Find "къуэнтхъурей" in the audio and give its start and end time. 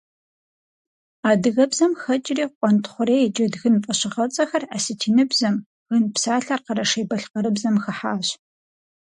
2.57-3.25